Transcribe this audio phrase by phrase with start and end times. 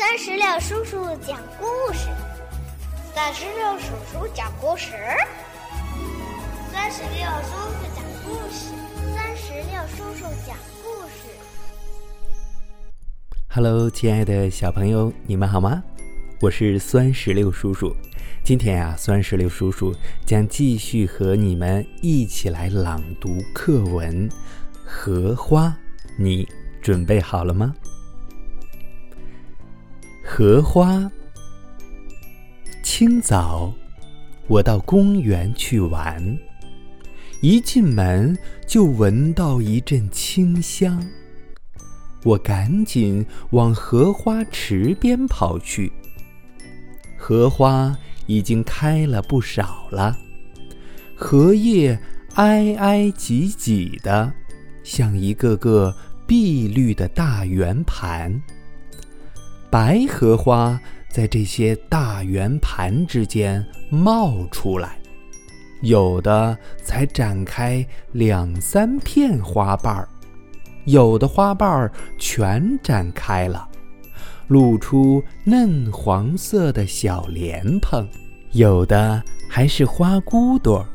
[0.00, 2.08] 三十六叔叔讲故事，
[3.14, 4.92] 三十六叔叔讲故事，
[6.72, 8.72] 三十六叔叔讲故事，
[9.14, 11.28] 三十六叔叔讲故事。
[13.50, 15.82] Hello，亲爱的小朋友，你们好吗？
[16.40, 17.94] 我是酸石榴叔叔。
[18.42, 19.94] 今天啊，酸石榴叔叔
[20.24, 24.26] 将继续和你们一起来朗读课文
[24.82, 25.66] 《荷花》，
[26.16, 26.48] 你
[26.80, 27.74] 准备好了吗？
[30.32, 31.10] 荷花。
[32.84, 33.74] 清早，
[34.46, 36.38] 我到公园去玩，
[37.40, 41.04] 一进门就闻到一阵清香。
[42.22, 45.90] 我赶紧往荷花池边跑去。
[47.18, 50.16] 荷花已经开了不少了，
[51.16, 51.98] 荷叶
[52.34, 54.32] 挨挨挤挤的，
[54.84, 55.92] 像一个个
[56.24, 58.40] 碧绿的大圆盘。
[59.70, 64.98] 白荷花在这些大圆盘之间冒出来，
[65.82, 70.08] 有的才展开两三片花瓣儿，
[70.86, 73.68] 有的花瓣儿全展开了，
[74.48, 78.08] 露出嫩黄色的小莲蓬，
[78.50, 80.86] 有的还是花骨朵儿，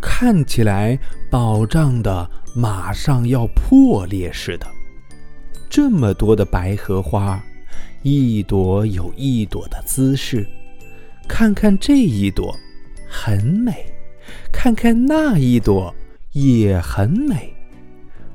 [0.00, 0.98] 看起来
[1.30, 4.66] 饱胀的马上要破裂似的。
[5.68, 7.38] 这么多的白荷花。
[8.02, 10.46] 一朵有一朵的姿势，
[11.28, 12.56] 看看这一朵，
[13.08, 13.72] 很美；
[14.52, 15.94] 看看那一朵，
[16.32, 17.54] 也很美。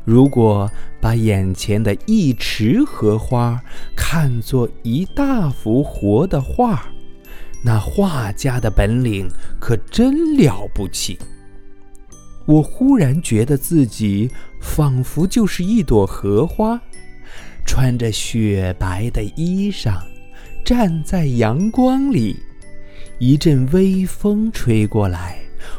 [0.06, 3.62] 如果把眼前的一池荷花
[3.94, 6.88] 看作一大幅活的画，
[7.62, 9.28] 那画家的本领
[9.60, 11.20] 可真了不起。
[12.45, 16.82] 我忽然觉得自己仿佛就是一朵荷花。
[17.68, 20.00] 穿着雪白的衣裳，
[20.66, 22.36] 站在阳光里，
[23.20, 25.38] 一阵微风吹过来，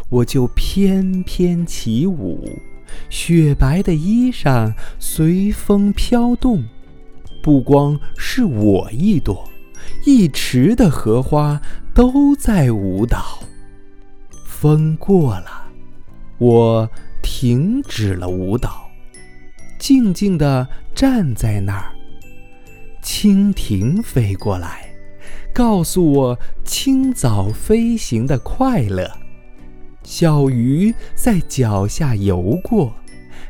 [0.08, 2.60] 我就翩翩起舞，
[3.10, 6.62] 雪白的衣裳随风飘动。
[7.42, 9.48] 不光是我一朵，
[10.04, 11.60] 一池的荷花
[11.94, 13.40] 都在舞蹈。
[14.44, 15.70] 风过了，
[16.36, 16.88] 我
[17.22, 18.87] 停止了舞蹈。
[19.88, 21.94] 静静地站在那儿，
[23.02, 24.86] 蜻蜓飞过来，
[25.50, 29.06] 告诉我清早飞行的快乐；
[30.02, 32.92] 小鱼在脚下游过，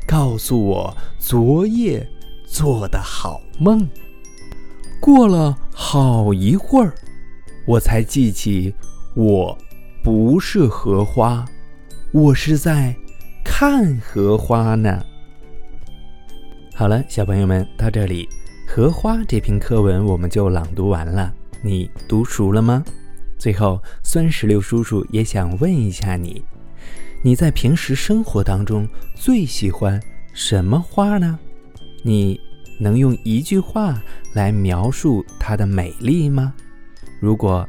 [0.07, 2.09] 告诉我昨夜
[2.47, 3.91] 做的好梦。
[5.01, 6.95] 过了好一会儿，
[7.67, 8.73] 我才记起，
[9.17, 9.59] 我
[10.05, 11.45] 不是荷花，
[12.13, 12.95] 我是在
[13.45, 15.05] 看荷花呢。
[16.79, 18.25] 好了，小朋友们，到这里，
[18.73, 21.35] 《荷花》这篇课文我们就朗读完了。
[21.61, 22.85] 你读熟了吗？
[23.37, 26.41] 最后，酸石榴叔叔也想问一下你：
[27.21, 30.01] 你在平时生活当中最喜欢
[30.33, 31.37] 什么花呢？
[32.05, 32.41] 你
[32.79, 34.01] 能用一句话
[34.33, 36.55] 来描述它的美丽吗？
[37.19, 37.69] 如果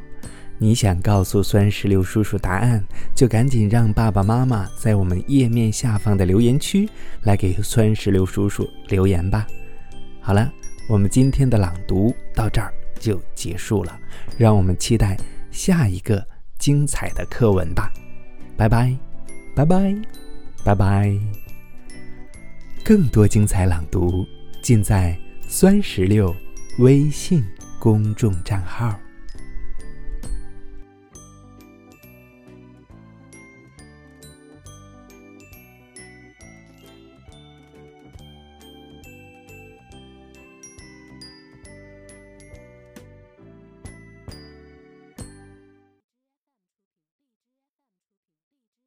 [0.62, 2.84] 你想告诉酸石榴叔叔答案，
[3.14, 6.86] 就赶紧让爸爸妈妈在我们页面下方的留言区
[7.22, 9.46] 来给酸石榴叔叔留言吧。
[10.20, 10.52] 好了，
[10.86, 13.98] 我们今天的朗读到这儿就结束了，
[14.36, 15.16] 让我们期待
[15.50, 16.22] 下一个
[16.58, 17.90] 精彩的课文吧。
[18.54, 18.94] 拜拜，
[19.56, 19.96] 拜拜，
[20.62, 21.18] 拜拜。
[22.84, 24.26] 更多精彩朗读
[24.60, 26.36] 尽在酸石榴
[26.80, 27.42] 微信
[27.78, 28.94] 公众账号。